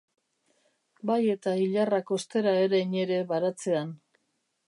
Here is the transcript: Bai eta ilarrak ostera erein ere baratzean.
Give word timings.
Bai 1.09 1.17
eta 1.33 1.53
ilarrak 1.65 2.09
ostera 2.17 2.55
erein 2.63 2.97
ere 3.05 3.23
baratzean. 3.35 3.93